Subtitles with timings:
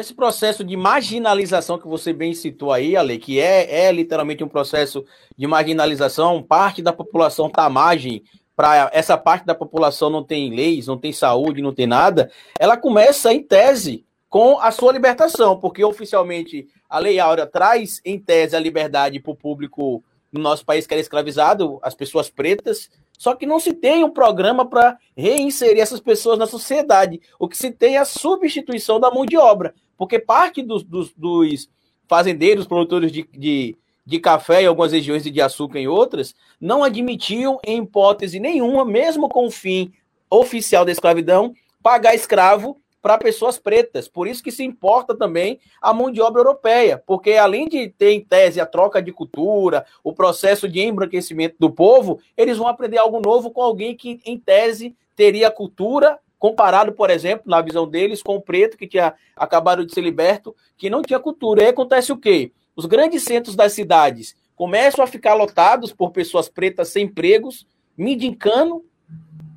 [0.00, 4.48] esse processo de marginalização que você bem citou aí, Ale, que é, é literalmente um
[4.48, 5.04] processo
[5.36, 8.22] de marginalização, parte da população está à margem,
[8.56, 12.76] para essa parte da população não tem leis, não tem saúde, não tem nada, ela
[12.76, 18.54] começa em tese com a sua libertação, porque oficialmente a Lei Áurea traz em tese
[18.54, 23.34] a liberdade para o público no nosso país que era escravizado, as pessoas pretas, só
[23.34, 27.20] que não se tem um programa para reinserir essas pessoas na sociedade.
[27.38, 31.12] O que se tem é a substituição da mão de obra, porque parte dos, dos,
[31.12, 31.68] dos
[32.08, 36.82] fazendeiros, produtores de, de de café em algumas regiões e de açúcar em outras, não
[36.82, 39.92] admitiam, em hipótese nenhuma, mesmo com o fim
[40.28, 44.08] oficial da escravidão, pagar escravo para pessoas pretas.
[44.08, 48.10] Por isso que se importa também a mão de obra europeia, porque além de ter
[48.10, 52.98] em tese a troca de cultura, o processo de embranquecimento do povo, eles vão aprender
[52.98, 58.20] algo novo com alguém que, em tese, teria cultura, comparado, por exemplo, na visão deles,
[58.20, 61.62] com o preto que tinha acabado de ser liberto, que não tinha cultura.
[61.62, 62.50] E aí acontece o quê?
[62.80, 68.84] os grandes centros das cidades começam a ficar lotados por pessoas pretas sem empregos, mindicando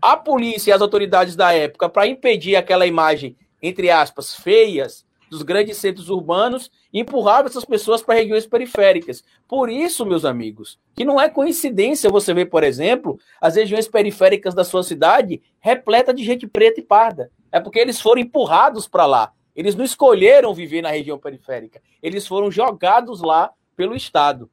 [0.01, 5.41] a polícia e as autoridades da época para impedir aquela imagem, entre aspas, feias dos
[5.41, 9.23] grandes centros urbanos e empurrava essas pessoas para regiões periféricas.
[9.47, 14.53] Por isso, meus amigos, que não é coincidência você ver, por exemplo, as regiões periféricas
[14.53, 17.31] da sua cidade repleta de gente preta e parda.
[17.51, 19.31] É porque eles foram empurrados para lá.
[19.55, 24.49] Eles não escolheram viver na região periférica, eles foram jogados lá pelo Estado.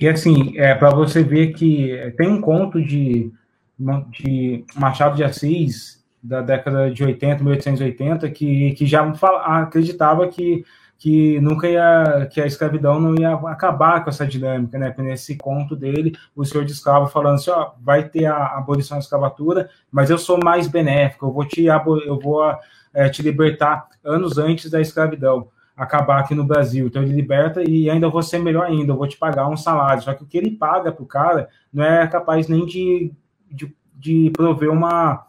[0.00, 3.32] E assim, é para você ver que tem um conto de,
[4.10, 9.02] de Machado de Assis, da década de 80, 1880, que, que já
[9.44, 10.64] acreditava que,
[10.98, 14.94] que nunca ia, que a escravidão não ia acabar com essa dinâmica, né?
[14.98, 19.02] Nesse conto dele, o senhor de escravo falando assim, ó, vai ter a abolição da
[19.02, 22.42] escravatura, mas eu sou mais benéfico, eu vou te, eu vou
[22.92, 26.86] é, te libertar anos antes da escravidão acabar aqui no Brasil.
[26.86, 30.02] Então ele liberta e ainda vou ser melhor ainda, eu vou te pagar um salário.
[30.02, 33.12] Só que o que ele paga para o cara não é capaz nem de,
[33.50, 35.26] de, de prover uma,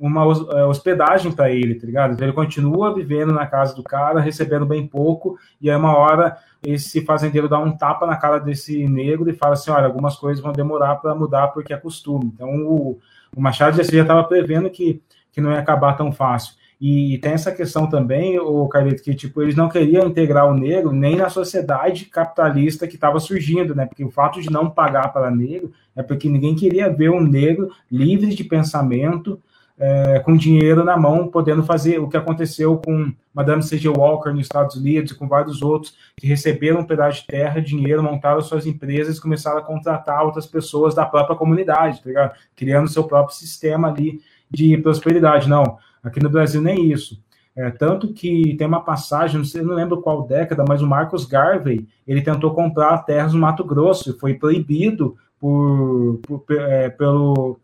[0.00, 2.12] uma é, hospedagem para ele, tá ligado?
[2.12, 6.36] Então ele continua vivendo na casa do cara, recebendo bem pouco, e aí uma hora
[6.62, 10.42] esse fazendeiro dá um tapa na cara desse negro e fala assim: olha, algumas coisas
[10.42, 12.32] vão demorar para mudar porque é costume.
[12.34, 12.98] Então o,
[13.36, 15.02] o Machado já estava prevendo que
[15.34, 16.54] que não ia acabar tão fácil.
[16.80, 20.92] E tem essa questão também, o Carlito, que tipo, eles não queriam integrar o negro
[20.92, 23.86] nem na sociedade capitalista que estava surgindo, né?
[23.86, 27.70] Porque o fato de não pagar para negro é porque ninguém queria ver um negro
[27.90, 29.40] livre de pensamento,
[29.78, 33.88] é, com dinheiro na mão, podendo fazer o que aconteceu com Madame C.G.
[33.88, 38.02] Walker nos Estados Unidos e com vários outros que receberam um pedaço de terra, dinheiro,
[38.02, 43.04] montaram suas empresas e começaram a contratar outras pessoas da própria comunidade, tá criando seu
[43.04, 44.20] próprio sistema ali
[44.54, 45.48] de prosperidade.
[45.48, 47.22] Não, aqui no Brasil nem isso.
[47.56, 51.24] É, tanto que tem uma passagem, não, sei, não lembro qual década, mas o Marcos
[51.24, 57.58] Garvey, ele tentou comprar terras no Mato Grosso e foi proibido por, por é, pelo,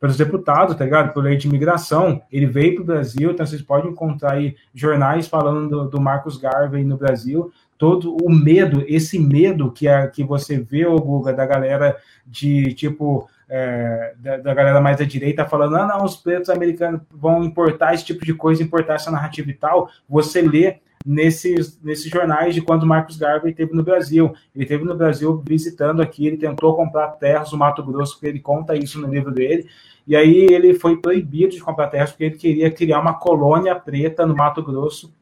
[0.00, 1.12] pelos deputados, tá ligado?
[1.12, 2.22] Por lei de imigração.
[2.30, 6.36] Ele veio para o Brasil, então vocês podem encontrar aí jornais falando do, do Marcos
[6.36, 11.32] Garvey no Brasil, todo o medo, esse medo que, é, que você vê, o Guga,
[11.32, 11.96] da galera
[12.26, 17.00] de tipo é, da, da, galera mais da direita falando, ah, não, os pretos americanos
[17.10, 22.10] vão importar esse tipo de coisa, importar essa narrativa e tal, você lê nesses, nesses
[22.10, 24.34] jornais de quando Marcos Garvey esteve no Brasil.
[24.52, 28.40] Ele esteve no Brasil visitando aqui, ele tentou comprar terras no Mato Grosso, porque ele
[28.40, 29.68] conta isso no livro dele,
[30.06, 34.26] e aí ele foi proibido de comprar terras porque ele queria criar uma colônia preta
[34.26, 35.14] no Mato Grosso,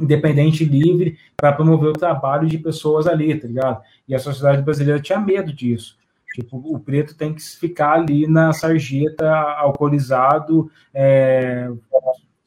[0.00, 3.82] independente livre, para promover o trabalho de pessoas ali, tá ligado?
[4.06, 5.98] E a sociedade brasileira tinha medo disso.
[6.34, 11.68] Tipo, o preto tem que ficar ali na sarjeta, alcoolizado, é,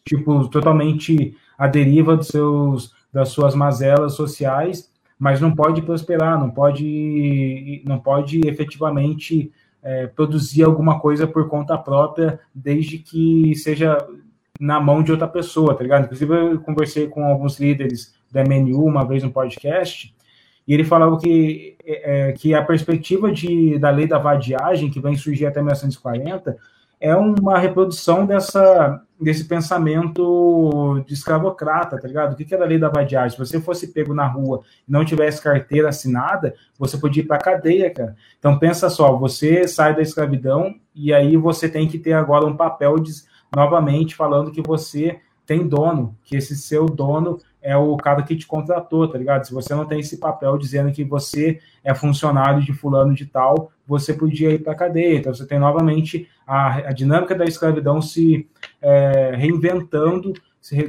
[0.05, 6.49] tipo, totalmente à deriva dos seus, das suas mazelas sociais, mas não pode prosperar, não
[6.49, 9.51] pode, não pode efetivamente
[9.83, 13.95] é, produzir alguma coisa por conta própria, desde que seja
[14.59, 16.05] na mão de outra pessoa, tá ligado?
[16.05, 20.11] Inclusive, eu conversei com alguns líderes da MNU uma vez no podcast,
[20.67, 24.99] e ele falava que, é, é, que a perspectiva de, da lei da vadiagem, que
[24.99, 26.57] vem surgir até 1940,
[27.01, 32.33] é uma reprodução dessa, desse pensamento de escravocrata, tá ligado?
[32.33, 33.31] O que, era a lei da vadiagem?
[33.31, 37.39] Se você fosse pego na rua e não tivesse carteira assinada, você podia ir para
[37.39, 38.15] cadeia, cara.
[38.37, 42.55] Então pensa só, você sai da escravidão e aí você tem que ter agora um
[42.55, 43.11] papel de,
[43.55, 48.47] novamente falando que você tem dono, que esse seu dono é o cara que te
[48.47, 49.45] contratou, tá ligado?
[49.45, 53.71] Se você não tem esse papel dizendo que você é funcionário de fulano de tal,
[53.85, 55.17] você podia ir para a cadeia.
[55.17, 58.49] Então você tem novamente a, a dinâmica da escravidão se
[58.81, 60.33] é, reinventando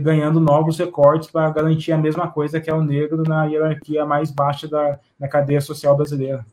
[0.00, 4.30] ganhando novos recortes para garantir a mesma coisa que é o negro na hierarquia mais
[4.30, 6.44] baixa da, da cadeia social brasileira.